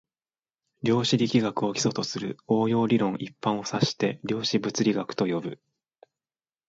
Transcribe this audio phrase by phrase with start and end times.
[0.81, 5.59] 量子力学を基礎とする応用理論一般を指して量子物理学と呼ぶ